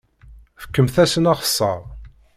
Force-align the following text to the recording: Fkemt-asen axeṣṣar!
Fkemt-asen 0.63 1.31
axeṣṣar! 1.33 1.81